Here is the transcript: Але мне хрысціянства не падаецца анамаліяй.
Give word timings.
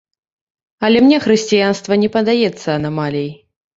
Але 0.87 0.97
мне 1.03 1.19
хрысціянства 1.27 1.93
не 2.05 2.09
падаецца 2.19 2.67
анамаліяй. 2.81 3.29